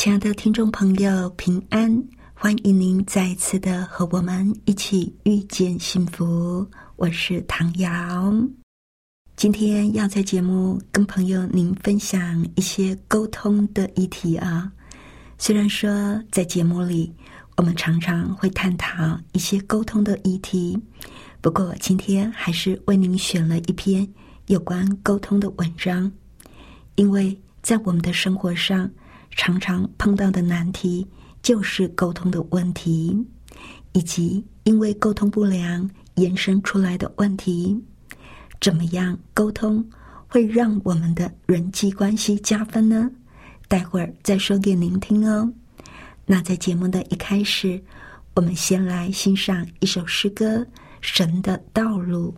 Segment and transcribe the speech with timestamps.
[0.00, 2.02] 亲爱的听众朋友，平安！
[2.32, 6.66] 欢迎您再次的和我们一起遇见幸福。
[6.96, 8.32] 我是唐瑶，
[9.36, 14.72] 今天要在节目跟朋友您分享一些沟通的议题啊。
[15.36, 17.14] 虽然说在节目里
[17.58, 20.78] 我们常常会探讨一些沟通的议题，
[21.42, 24.08] 不过今天还是为您选了一篇
[24.46, 26.10] 有关沟通的文章，
[26.94, 28.90] 因为在我们的生活上。
[29.40, 31.08] 常常碰到的难题
[31.42, 33.18] 就是沟通的问题，
[33.92, 37.82] 以及因为沟通不良延伸出来的问题。
[38.60, 39.82] 怎么样沟通
[40.28, 43.10] 会让我们的人际关系加分呢？
[43.66, 45.50] 待会儿再说给您听哦。
[46.26, 47.82] 那在节目的一开始，
[48.34, 50.58] 我们先来欣赏一首诗歌
[51.00, 52.34] 《神的道路》。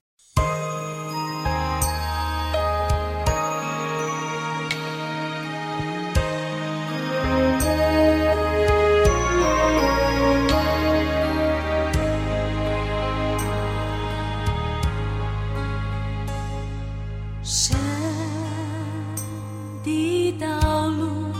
[20.60, 21.32] 道路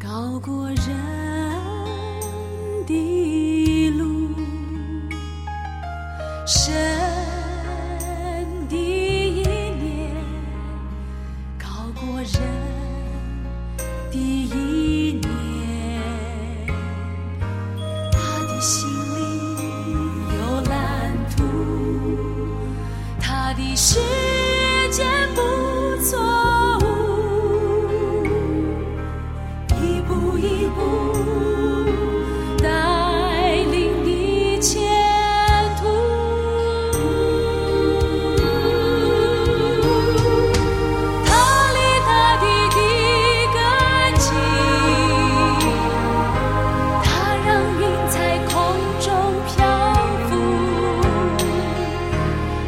[0.00, 1.17] 高过人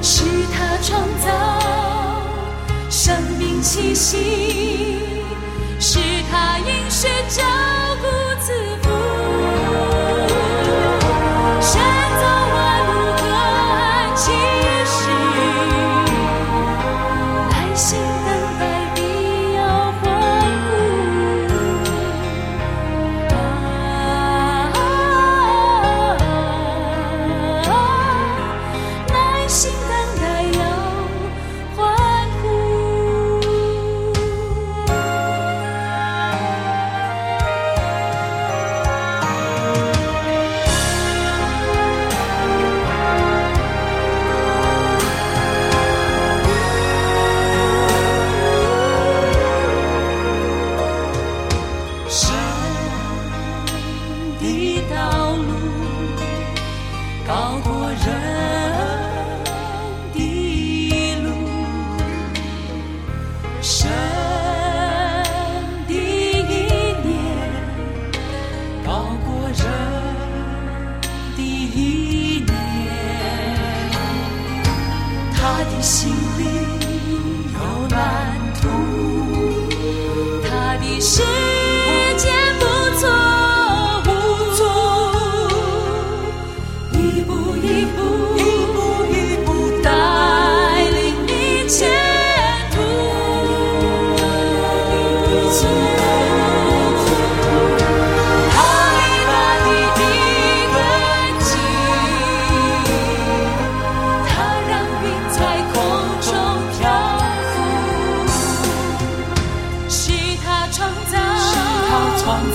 [0.02, 1.60] 是他创造
[2.88, 4.98] 生命气息
[5.78, 5.98] 是
[6.30, 7.42] 他饮血救
[54.40, 55.52] 的道路，
[57.26, 57.69] 高。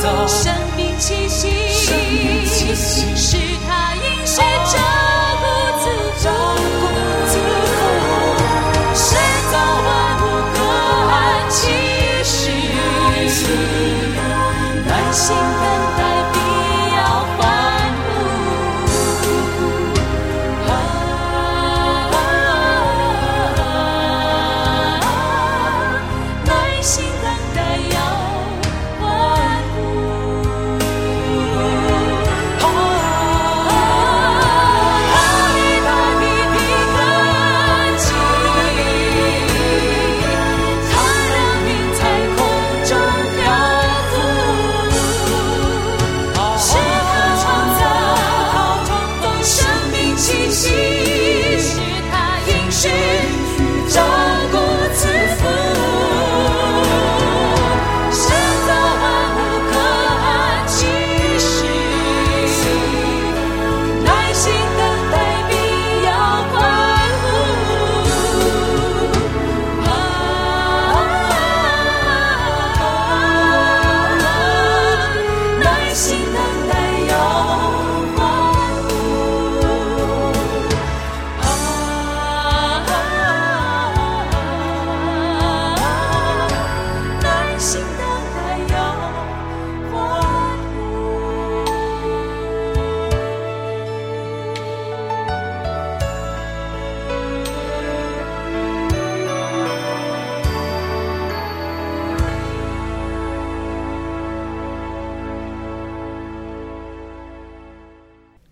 [0.06, 0.35] song.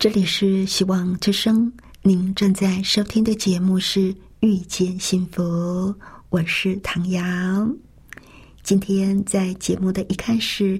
[0.04, 1.72] 这里是希望之声，
[2.02, 5.42] 您正在收听的节目是《遇见幸福》，
[6.28, 7.66] 我是唐瑶。
[8.62, 10.78] 今天在节目的一开始，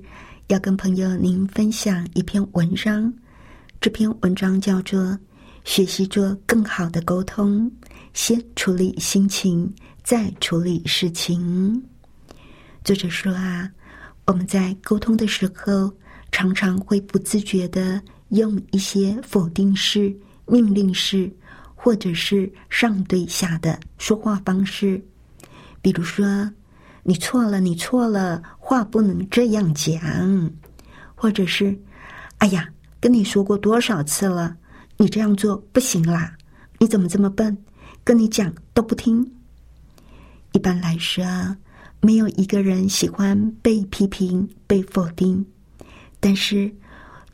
[0.49, 3.11] 要跟朋友您分享一篇文章。
[3.81, 5.00] 这篇文章叫做
[5.65, 7.62] 《学习做更好的沟通》，
[8.12, 9.73] 先处理心情，
[10.03, 11.82] 再处理事情。
[12.85, 13.71] 作者说啊，
[14.26, 15.91] 我们在沟通的时候，
[16.31, 17.99] 常常会不自觉的。
[18.34, 20.14] 用一些否定式、
[20.46, 21.31] 命令式，
[21.75, 25.00] 或者是上对下的说话方式，
[25.81, 26.50] 比如说
[27.04, 30.50] “你错了，你错了，话不能这样讲”，
[31.14, 31.78] 或者是
[32.38, 34.56] “哎呀，跟你说过多少次了，
[34.96, 36.37] 你这样做不行啦，
[36.80, 37.56] 你怎么这么笨，
[38.02, 39.32] 跟你讲都不听。”
[40.50, 41.25] 一般来说，
[42.00, 45.46] 没有一个人喜欢被批评、被否定，
[46.19, 46.75] 但是。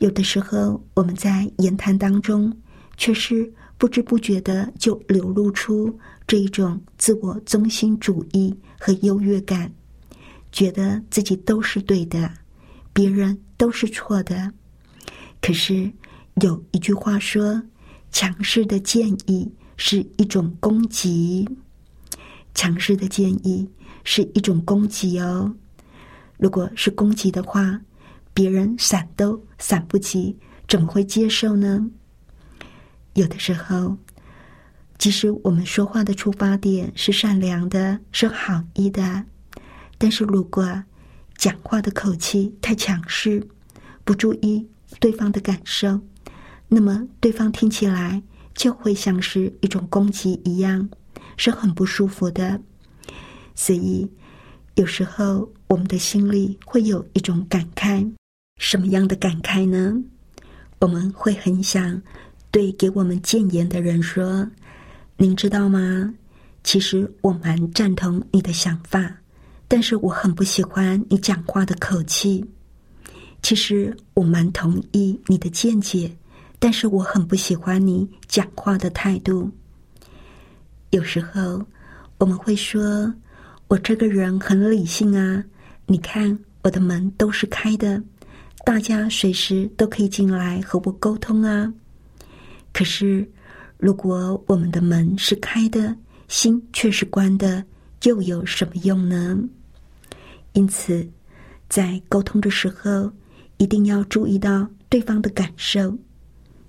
[0.01, 2.51] 有的时候，我们在言谈当中，
[2.97, 5.95] 却是不知不觉的就流露出
[6.25, 9.71] 这一种自我中心主义和优越感，
[10.51, 12.33] 觉得自己都是对的，
[12.91, 14.51] 别人都是错的。
[15.39, 15.91] 可是
[16.41, 17.61] 有一句话说
[18.11, 19.47] ：“强势的建议
[19.77, 21.47] 是一种攻击。”
[22.55, 23.69] 强势的建议
[24.03, 25.53] 是一种攻击哦。
[26.39, 27.79] 如果是攻击的话，
[28.33, 30.37] 别人闪都闪不及，
[30.67, 31.89] 怎么会接受呢？
[33.13, 33.97] 有的时候，
[34.97, 39.25] 即使我们说话的出发点是善良的、是好意的，
[39.97, 40.83] 但是如果
[41.35, 43.45] 讲话的口气太强势，
[44.03, 44.67] 不注意
[44.99, 45.99] 对方的感受，
[46.67, 48.23] 那么对方听起来
[48.53, 50.89] 就会像是一种攻击一样，
[51.35, 52.61] 是很不舒服的。
[53.55, 54.09] 所以，
[54.75, 58.09] 有时候我们的心里会有一种感慨。
[58.61, 59.91] 什么样的感慨呢？
[60.77, 61.99] 我们会很想
[62.51, 64.47] 对给我们谏言的人说
[65.17, 66.13] ：“您知道吗？
[66.63, 69.17] 其实我蛮赞同你的想法，
[69.67, 72.45] 但是我很不喜欢你讲话的口气。
[73.41, 76.15] 其实我蛮同意你的见解，
[76.59, 79.49] 但是我很不喜欢你讲话的态度。
[80.91, 81.65] 有时候
[82.19, 83.11] 我们会说：
[83.67, 85.43] 我这个人很理性啊，
[85.87, 87.99] 你看我的门都是开的。”
[88.63, 91.71] 大家随时都可以进来和我沟通啊！
[92.71, 93.27] 可是，
[93.77, 95.95] 如果我们的门是开的，
[96.27, 97.63] 心却是关的，
[98.03, 99.37] 又有什么用呢？
[100.53, 101.07] 因此，
[101.67, 103.11] 在沟通的时候，
[103.57, 105.97] 一定要注意到对方的感受。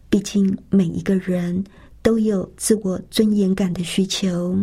[0.09, 1.63] 毕竟，每一个人
[2.03, 4.59] 都有自我尊严感的需求，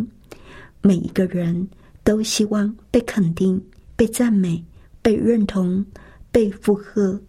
[0.82, 1.68] 每一个人
[2.04, 3.60] 都希望被肯定、
[3.96, 4.62] 被赞美、
[5.00, 5.84] 被认同。
[6.32, 7.20] 被附和，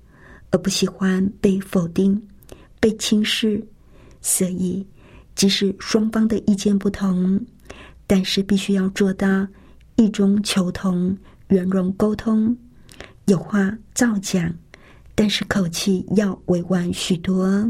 [0.52, 2.22] 而不喜欢被否定、
[2.80, 3.66] 被轻视。
[4.22, 4.86] 所以，
[5.36, 7.44] 即使双方的意见不同，
[8.06, 9.48] 但是必须要做到
[9.96, 11.18] 意中求同、
[11.48, 12.56] 圆融沟通。
[13.26, 14.54] 有话照讲，
[15.16, 17.68] 但是口气要委婉许多。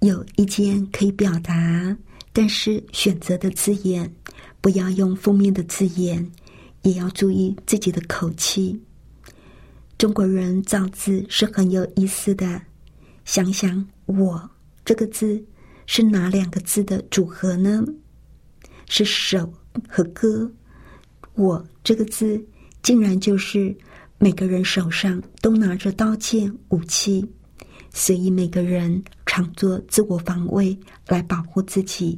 [0.00, 1.96] 有意见可以表达，
[2.32, 4.08] 但是选择的字眼
[4.60, 6.24] 不要用负面的字眼，
[6.82, 8.80] 也要注意自己的口气。
[9.98, 12.62] 中国人造字是很有意思的，
[13.24, 14.48] 想想“我”
[14.84, 15.44] 这个字
[15.86, 17.84] 是哪两个字的组合呢？
[18.88, 19.52] 是手
[19.88, 20.48] 和歌。
[21.34, 22.40] 我这个字
[22.80, 23.76] 竟然就是
[24.18, 27.28] 每个人手上都拿着刀剑武器，
[27.92, 30.78] 所以每个人常做自我防卫
[31.08, 32.16] 来保护自己。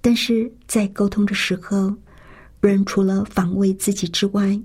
[0.00, 1.92] 但是在沟通的时候，
[2.60, 4.56] 人除了防卫自己之外，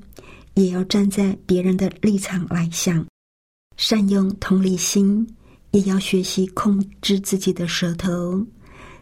[0.55, 3.05] 也要站在别人的立场来想，
[3.75, 5.27] 善用同理心，
[5.71, 8.45] 也要学习控制自己的舌头，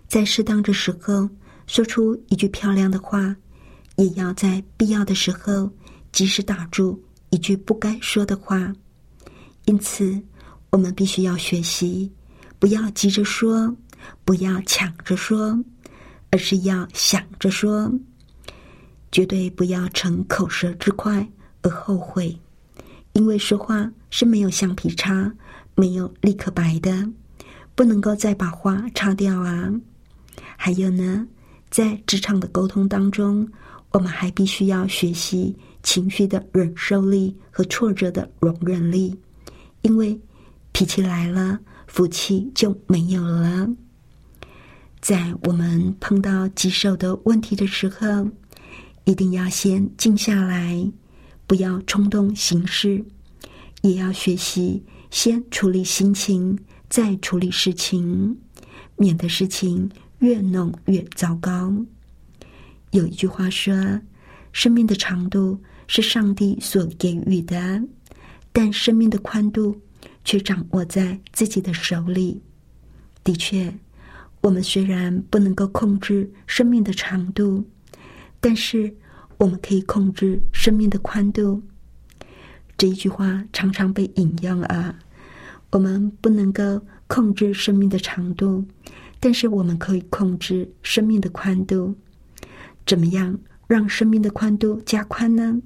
[0.07, 1.29] 在适当的时候
[1.67, 3.35] 说出一句漂亮的话，
[3.97, 5.69] 也要在必要的时候
[6.11, 8.73] 及时打住一句不该说的话。
[9.65, 10.21] 因此，
[10.69, 12.09] 我们必须要学习，
[12.59, 13.75] 不要急着说，
[14.23, 15.61] 不要抢着说，
[16.29, 17.91] 而是要想着说，
[19.11, 21.29] 绝对不要逞口舌之快。
[21.61, 22.37] 而后悔，
[23.13, 25.31] 因为说话是没有橡皮擦，
[25.75, 27.07] 没有立刻白的，
[27.75, 29.71] 不能够再把话擦掉啊。
[30.57, 31.27] 还有呢，
[31.69, 33.47] 在职场的沟通当中，
[33.91, 39.17] 我们还必须要学习情绪的忍受力和挫折的容忍力，
[39.81, 40.19] 因为
[40.71, 43.67] 脾气来了，福气就没有了。
[44.99, 48.27] 在我们碰到棘手的问题的时候，
[49.03, 50.91] 一定要先静下来。
[51.51, 53.03] 不要冲动行事，
[53.81, 56.57] 也要学习先处理心情，
[56.89, 58.37] 再处理事情，
[58.95, 61.75] 免得事情越弄越糟糕。
[62.91, 63.73] 有一句话说
[64.53, 67.83] ：“生命的长度是上帝所给予的，
[68.53, 69.77] 但生命的宽度
[70.23, 72.41] 却掌握在自己的手里。”
[73.25, 73.77] 的确，
[74.39, 77.61] 我们虽然不能够控制生命的长度，
[78.39, 78.95] 但是
[79.41, 81.59] 我们可以控制生命的宽度。
[82.77, 84.95] 这一句话常常被引用啊。
[85.71, 88.63] 我们不能够控制生命的长度，
[89.19, 91.95] 但是我们可以控制生命的宽度。
[92.85, 95.59] 怎么样让生命的宽度加宽呢？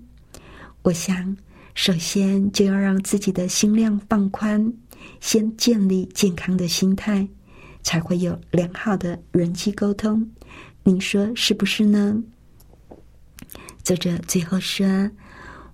[0.83, 1.35] 我想，
[1.73, 4.73] 首先就要让自己的心量放宽，
[5.19, 7.27] 先建立健康的心态，
[7.83, 10.25] 才会有良好的人际沟通。
[10.81, 12.23] 您说是不是呢？
[13.85, 14.85] 作者最后说。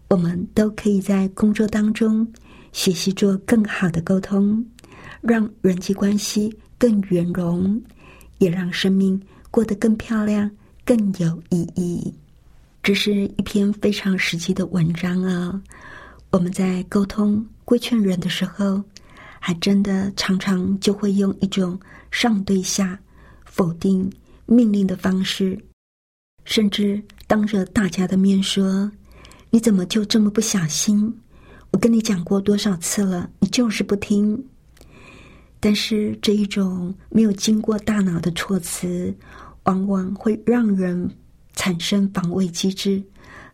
[0.10, 2.28] 我们都可以在工作当中
[2.74, 4.62] 学习做更好的沟通，
[5.22, 7.82] 让人际关系更圆融，
[8.40, 9.18] 也让生命
[9.50, 10.52] 过得更漂亮、
[10.84, 12.14] 更有意义。
[12.84, 15.62] 这是一篇非常实际的文章啊！
[16.30, 18.84] 我们在沟通规劝人的时候，
[19.40, 21.80] 还真的常常就会用一种
[22.12, 23.00] 上对下、
[23.46, 24.12] 否定、
[24.46, 25.58] 命令的方式，
[26.46, 28.92] 甚至当着大家的面说。
[29.54, 31.14] 你怎么就这么不小心？
[31.72, 34.42] 我跟你讲过多少次了，你就是不听。
[35.60, 39.14] 但是这一种没有经过大脑的措辞，
[39.64, 41.10] 往往会让人
[41.54, 43.04] 产生防卫机制，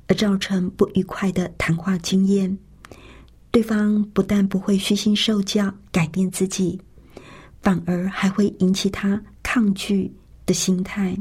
[0.05, 2.55] 而造成不愉快的谈话经验。
[3.49, 6.79] 对方不但不会虚心受教改变自己，
[7.63, 10.13] 反而还会引起他抗拒
[10.45, 11.17] 的心态。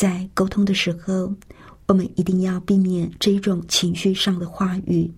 [0.00, 1.30] 在沟通的时候。
[1.86, 5.12] 我们一定要避免这种情绪上的话语，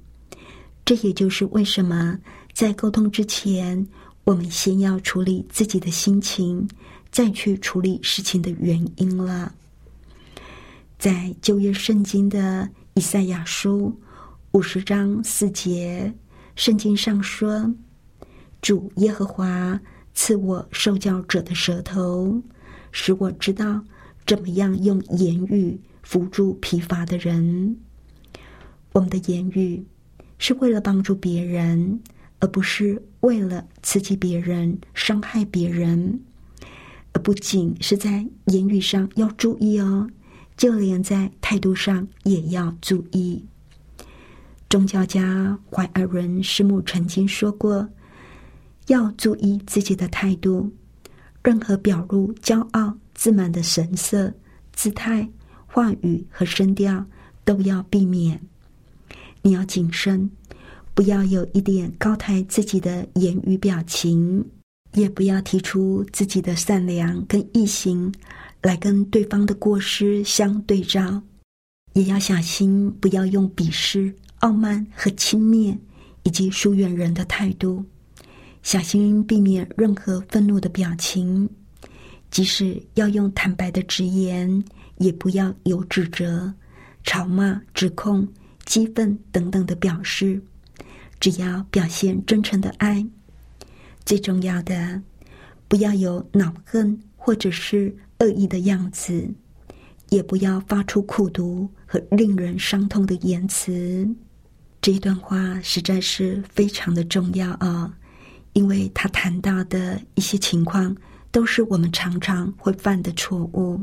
[0.87, 2.19] 这也就是为什么
[2.55, 3.87] 在沟通之前，
[4.25, 6.67] 我们先要处理自己的心情，
[7.11, 9.53] 再去处理事情的原因了。
[10.99, 13.95] 在旧约圣经的以赛亚书
[14.53, 16.11] 五十章四节，
[16.57, 17.71] 圣经上说
[18.63, 19.79] ：“主耶和华
[20.15, 22.43] 赐我受教者的舌头，
[22.93, 23.85] 使我知道
[24.27, 27.77] 怎么样用言语。”扶助疲乏的人，
[28.93, 29.87] 我们的言语
[30.37, 32.03] 是为了帮助别人，
[32.41, 36.21] 而不是为了刺激别人、伤害别人。
[37.13, 40.11] 而不仅是在言语上要注意哦，
[40.57, 43.45] 就连在态度上也要注意。
[44.69, 47.89] 宗教家怀尔伦师母曾经说过，
[48.89, 50.73] 要注意自己的态度，
[51.45, 54.35] 任何表露骄傲、自满的神色、
[54.73, 55.29] 姿态。
[55.69, 57.07] 话语和声调
[57.45, 58.41] 都要避免，
[59.43, 60.29] 你要谨慎，
[60.93, 64.45] 不要有一点高抬自己的言语表情，
[64.95, 68.13] 也不要提出自己的善良跟异行
[68.61, 71.23] 来跟对方的过失相对照，
[71.93, 75.79] 也要小心不要用鄙视、傲慢和轻蔑
[76.25, 77.85] 以及疏远人的态度，
[78.65, 81.49] 小心避免任何愤怒的表情，
[82.33, 84.65] 即使要用坦白的直言。
[84.99, 86.53] 也不要有指责、
[87.03, 88.29] 吵骂、指控、
[88.65, 90.41] 激愤等等的表示，
[91.19, 93.05] 只要表现真诚的爱。
[94.05, 95.03] 最重要的，
[95.67, 99.29] 不要有恼恨或者是恶意的样子，
[100.11, 104.09] 也不要发出苦毒和令人伤痛的言辞。
[104.81, 107.93] 这一段话实在是非常的重要啊，
[108.53, 110.95] 因为他谈到的一些情况，
[111.33, 113.81] 都是我们常常会犯的错误。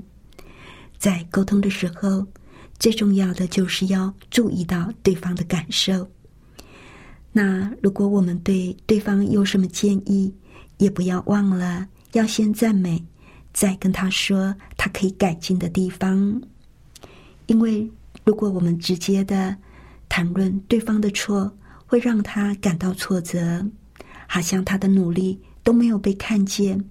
[0.98, 2.26] 在沟通的时候，
[2.80, 6.10] 最重要的就是要注意到对方的感受。
[7.32, 10.34] 那如果我们对对方有什么建议，
[10.78, 13.04] 也不要忘了要先赞美，
[13.54, 16.42] 再跟他说他可以改进的地方。
[17.48, 17.90] 因为
[18.24, 19.56] 如果我们直接的
[20.08, 21.52] 谈论对方的错，
[21.86, 23.66] 会让他感到挫折，
[24.28, 26.84] 好像他的努力都没有被看见，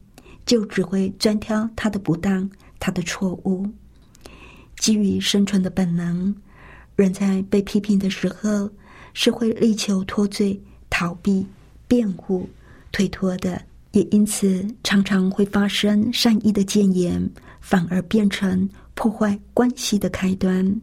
[0.49, 2.49] 就只会专挑他的不当、
[2.81, 3.69] 他的错误。
[4.78, 6.35] 基于生存的本能，
[6.97, 8.71] 人在被批评的时候
[9.12, 11.47] 是会力求脱罪、逃避、
[11.87, 12.49] 辩护、
[12.93, 13.61] 推脱的，
[13.93, 20.81] 也因此常常会发生善意的谏言，反而变成破坏关系的开端。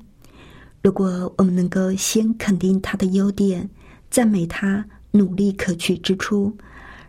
[0.84, 3.68] 如果我们能够先肯定他的优点，
[4.12, 6.56] 赞美他努力可取之处，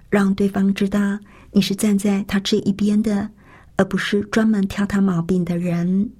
[0.08, 1.18] 让对方知道
[1.56, 3.30] 你是站在他这一边的，
[3.76, 6.10] 而不是专门挑他毛病的人。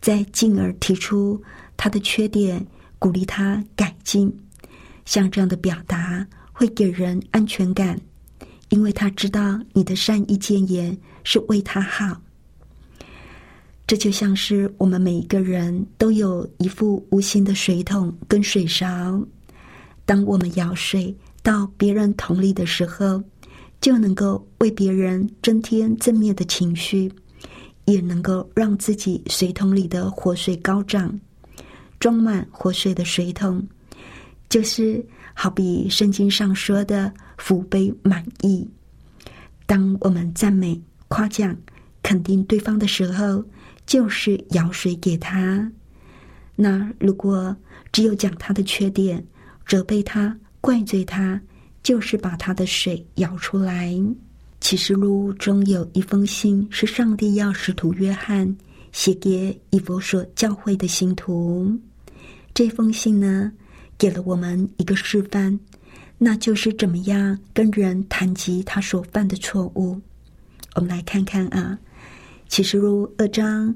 [0.00, 1.38] 再进而提出
[1.76, 2.66] 他的缺点，
[2.98, 4.34] 鼓励他改进，
[5.04, 8.00] 像这样的表达会给人安全感，
[8.70, 12.18] 因为他知道你的善意谏言是为他好。
[13.86, 19.22] 这就像是我们每一个人都有一副无形的水桶跟水勺，
[20.06, 23.22] 当我们舀水到别人桶里的时候，
[23.80, 27.10] 就能够为别人增添正面的情绪，
[27.84, 31.18] 也能够让自己水桶里的活水高涨，
[32.00, 33.66] 装满活水的水桶，
[34.48, 35.04] 就是
[35.34, 38.68] 好比圣经上说的“福杯满溢”。
[39.66, 41.56] 当我们赞美、夸奖、
[42.02, 43.44] 肯定对方的时候，
[43.84, 45.70] 就是舀水给他。
[46.54, 47.54] 那如果
[47.92, 49.24] 只有讲他的缺点，
[49.66, 51.40] 责备他、怪罪他，
[51.86, 53.94] 就是把他的水舀出来。
[54.60, 58.56] 启示录中有一封信，是上帝要使徒约翰
[58.90, 61.72] 写给以弗所教会的信徒。
[62.52, 63.52] 这封信呢，
[63.96, 65.60] 给了我们一个示范，
[66.18, 69.96] 那就是怎么样跟人谈及他所犯的错误。
[70.74, 71.78] 我们来看看啊。
[72.48, 73.72] 启示录二章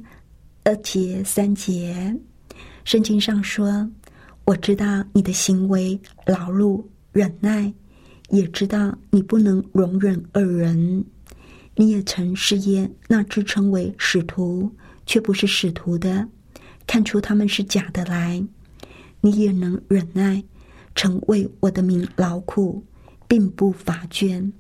[0.64, 2.12] 二节三节，
[2.85, 3.88] 圣经上说
[4.46, 5.96] ：“我知道你的行为
[6.27, 7.73] 劳碌忍耐，
[8.30, 11.04] 也知道你不能容忍恶人。
[11.76, 14.70] 你也曾试验那自称为使徒
[15.06, 16.28] 却不是使徒的，
[16.86, 18.44] 看出他们是假的来。
[19.20, 20.42] 你也能忍耐，
[20.94, 22.84] 曾为我的名劳苦，
[23.26, 24.50] 并不乏倦。”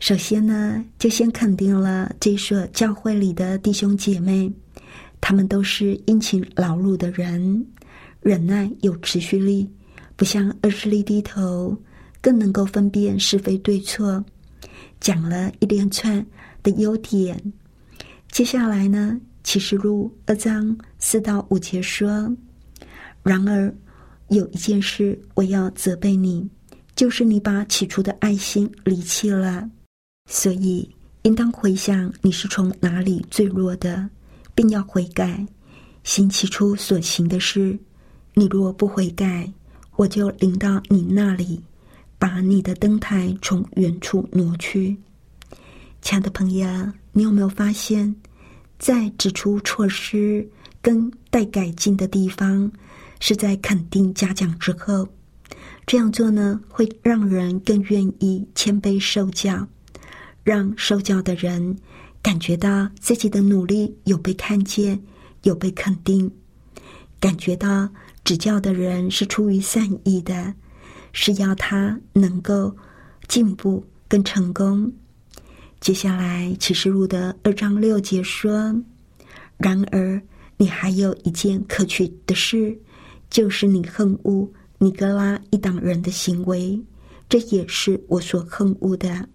[0.00, 4.52] 首先呢，就先肯定了这所教会里的弟兄姐妹，
[5.20, 7.64] 他们都是殷勤劳碌的人，
[8.20, 9.70] 忍耐有持续力，
[10.16, 11.76] 不像恶势力低头，
[12.22, 14.24] 更能够分辨是非对错。
[14.98, 16.24] 讲了一连串
[16.62, 17.52] 的优点。
[18.30, 22.34] 接下来呢，启示录二章四到五节说
[23.22, 23.74] ：“然而
[24.28, 26.48] 有一件事我要责备你，
[26.94, 29.68] 就是你把起初的爱心离弃了。”
[30.30, 30.88] 所以，
[31.22, 34.08] 应当回想你是从哪里坠落的，
[34.54, 35.44] 并要悔改，
[36.04, 37.76] 行起初所行的事。
[38.34, 39.52] 你若不悔改，
[39.96, 41.60] 我就领到你那里，
[42.22, 44.96] 把你的灯台从远处挪去。
[46.02, 46.68] 亲爱的朋友，
[47.10, 48.14] 你有没有发现，
[48.78, 50.48] 在指出错失
[50.80, 52.70] 跟待改进的地方，
[53.18, 55.08] 是在肯定嘉奖之后，
[55.84, 59.66] 这样做呢，会让人更愿意谦卑受教。
[60.44, 61.76] 让受教的人
[62.22, 65.02] 感觉到自己的努力有被看见，
[65.42, 66.30] 有被肯定，
[67.18, 67.88] 感觉到
[68.22, 70.54] 指教的人是出于善意的，
[71.12, 72.74] 是要他能够
[73.28, 74.92] 进步更成功。
[75.80, 78.74] 接下来启示录的二章六节说
[79.58, 80.20] ：“然而
[80.56, 82.78] 你还有一件可取的事，
[83.30, 84.48] 就是你恨恶
[84.78, 86.80] 尼格拉一党人的行为，
[87.28, 89.28] 这也是我所恨恶的。”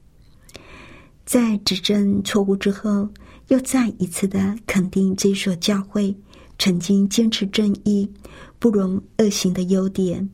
[1.25, 3.09] 在指正错误之后，
[3.49, 6.15] 又再一次的肯定这所教会
[6.57, 8.09] 曾经坚持正义、
[8.57, 10.29] 不容恶行的优点，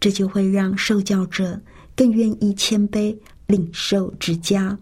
[0.00, 1.60] 这就会让受教者
[1.96, 4.78] 更愿意谦卑领受指教。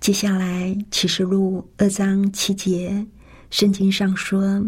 [0.00, 3.06] 接下来启示录二章七节，
[3.50, 4.64] 圣经上说：“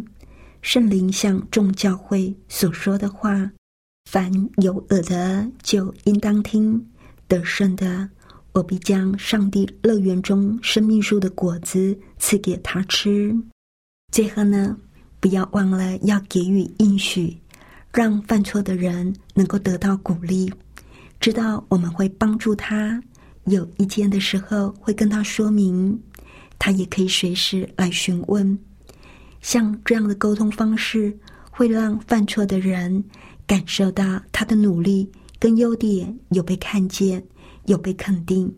[0.62, 3.50] 圣灵向众教会所说的话，
[4.10, 6.84] 凡有耳的就应当听，
[7.28, 8.08] 得胜的。”
[8.52, 13.32] 我必将上帝乐园中生命树的果子赐给他吃。
[14.10, 14.76] 最后呢，
[15.20, 17.38] 不要忘了要给予应许，
[17.92, 20.52] 让犯错的人能够得到鼓励，
[21.18, 23.02] 知道我们会帮助他。
[23.44, 26.00] 有意见的时候会跟他说明，
[26.58, 28.58] 他也可以随时来询问。
[29.40, 31.16] 像这样的沟通方式，
[31.50, 33.02] 会让犯错的人
[33.46, 37.22] 感受到他的努力跟优点有被看见。
[37.66, 38.52] 有被肯定，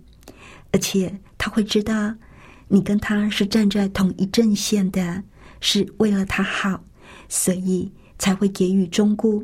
[0.71, 2.15] 而且他会知道
[2.69, 5.23] 你跟他是站在同一阵线的，
[5.61, 6.83] 是为了他好，
[7.29, 7.93] 所以
[8.23, 9.43] 才会给予忠顾，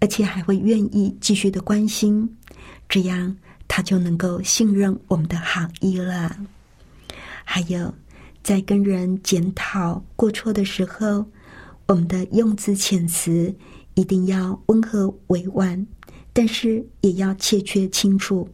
[0.00, 2.36] 而且还会愿意继续的关心，
[2.88, 3.36] 这样
[3.68, 6.36] 他就能够信任我们的好意了。
[7.44, 7.94] 还有，
[8.42, 11.24] 在跟人检讨过错的时候，
[11.86, 13.54] 我们的用字遣词
[13.94, 15.86] 一定要温和委婉，
[16.32, 18.48] 但是也要切确清楚。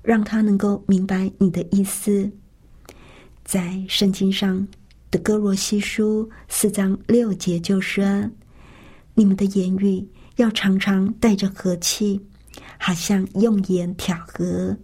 [0.00, 2.30] 让他能够明白你的意思。
[3.44, 4.66] 在圣经上
[5.10, 8.02] 的哥罗西书四章六节就说
[9.14, 12.20] ：“你们的言语要常常带着和气，
[12.78, 14.76] 好像用言调和，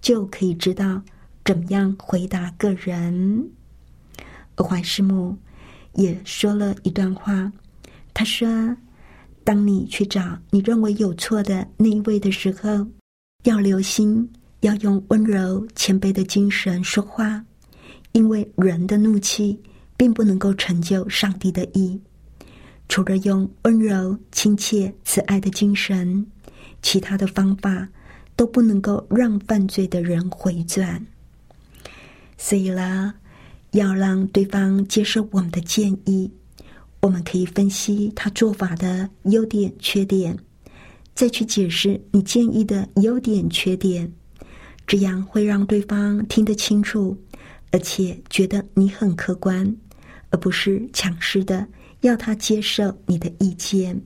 [0.00, 1.02] 就可以知道
[1.44, 3.50] 怎么样回答个人。”
[4.56, 5.36] 而怀师母
[5.94, 7.50] 也说了一段话，
[8.12, 8.76] 他说
[9.44, 12.86] ：“当你去找你认为有错的那一位的时候，
[13.44, 17.42] 要留心。”要用温柔谦卑的精神说话，
[18.12, 19.58] 因为人的怒气
[19.96, 21.98] 并不能够成就上帝的意。
[22.90, 26.26] 除了用温柔、亲切、慈爱的精神，
[26.82, 27.88] 其他的方法
[28.34, 31.06] 都不能够让犯罪的人回转。
[32.36, 33.14] 所以啦，
[33.70, 36.28] 要让对方接受我们的建议，
[37.00, 40.36] 我们可以分析他做法的优点、缺点，
[41.14, 44.12] 再去解释你建议的优点、缺点。
[44.84, 47.16] 这样会让对方听得清楚，
[47.70, 49.76] 而且觉得你很客观，
[50.30, 51.64] 而不是强势的
[52.00, 54.00] 要他接受你的意见。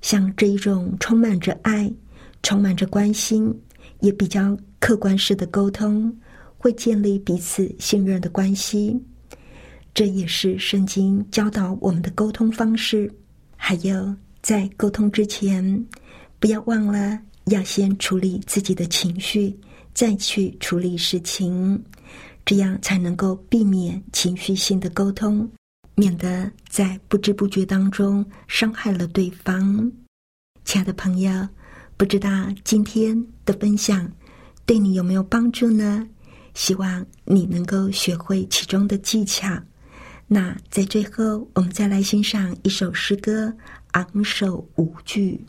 [0.00, 1.92] 像这一种充满着爱、
[2.42, 3.52] 充满着关心，
[4.00, 6.14] 也比较客观式的沟通，
[6.58, 9.00] 会建立彼此信任的关系。
[9.94, 13.10] 这也是圣经教导我们的沟通方式。
[13.56, 15.86] 还有，在沟通之前，
[16.38, 17.18] 不要忘了。
[17.46, 19.56] 要先处理自己的情绪，
[19.94, 21.80] 再去处理事情，
[22.44, 25.48] 这样才能够避免情绪性的沟通，
[25.96, 29.90] 免得在不知不觉当中伤害了对方。
[30.64, 31.48] 亲爱的朋友，
[31.96, 32.28] 不知道
[32.62, 34.12] 今天的分享
[34.66, 36.06] 对你有没有帮助呢？
[36.54, 39.58] 希望你能够学会其中的技巧。
[40.26, 43.46] 那在最后，我们再来欣赏一首诗歌
[43.92, 45.46] 《昂首无惧》。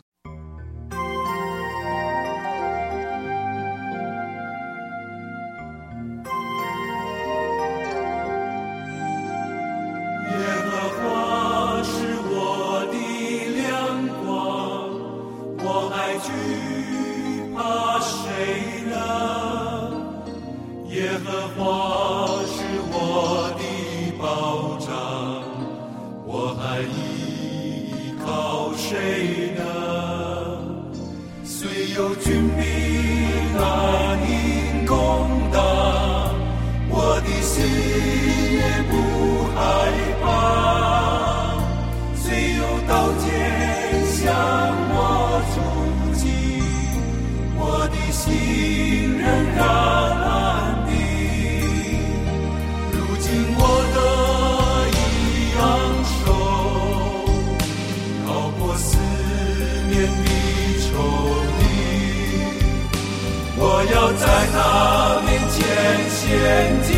[66.48, 66.94] 天际，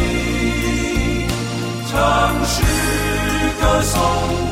[1.91, 2.63] 唱诗
[3.61, 4.50] 歌颂。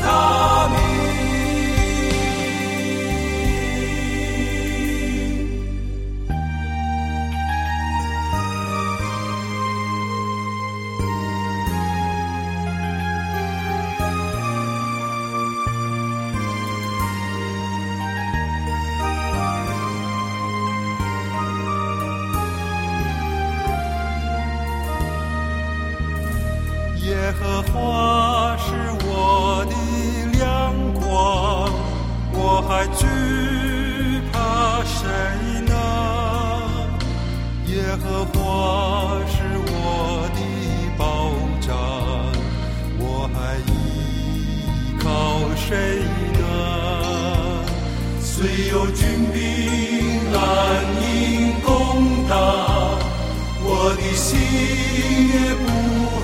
[27.28, 28.72] 耶和华是
[29.04, 29.74] 我的
[30.38, 31.68] 亮光，
[32.32, 33.04] 我还惧
[34.32, 34.96] 怕谁
[35.66, 35.74] 呢？
[37.66, 38.32] 耶和华
[39.26, 40.40] 是我的
[40.96, 41.04] 保
[41.60, 41.68] 障，
[42.98, 43.36] 我还
[43.68, 45.06] 依靠
[45.54, 46.00] 谁
[46.38, 46.42] 呢？
[48.22, 49.36] 虽有军兵
[50.32, 50.40] 难
[51.04, 52.32] 营攻打，
[53.60, 54.40] 我的心
[55.34, 55.66] 也不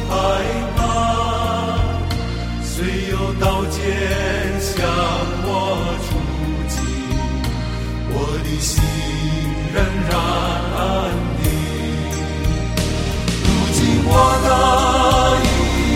[0.09, 0.54] 害。
[2.85, 3.81] 没有刀剑
[4.61, 4.77] 向
[5.47, 5.49] 我
[6.05, 6.07] 出
[6.68, 6.77] 击，
[8.11, 8.73] 我的心
[9.73, 9.77] 仍
[10.11, 10.12] 然
[10.77, 10.79] 安
[11.40, 11.42] 定。
[13.42, 14.12] 如今我
[14.44, 14.49] 的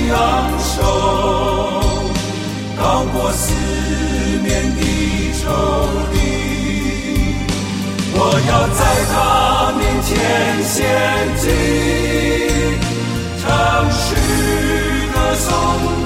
[0.08, 0.16] 扬
[0.58, 0.76] 手，
[2.80, 3.44] 高过四
[4.42, 4.80] 年的
[5.42, 5.44] 仇
[6.10, 6.16] 敌，
[8.14, 8.16] 我
[8.48, 8.80] 要在
[9.12, 9.14] 他
[9.76, 10.08] 面前
[10.64, 10.74] 献
[11.36, 11.44] 祭，
[13.42, 13.46] 唱
[13.90, 14.06] 诗
[15.12, 15.97] 歌颂。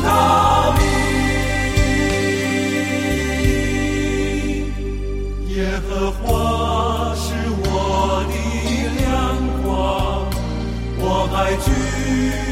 [11.42, 12.51] 迷住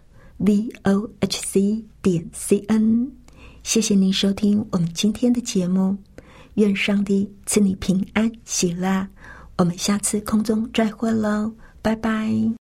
[0.45, 3.11] v o h c 点 c n。
[3.63, 5.95] 谢谢您收听我们今天的节目，
[6.55, 9.07] 愿上帝赐你平安喜乐。
[9.57, 12.60] 我们下次空中再会喽，拜拜。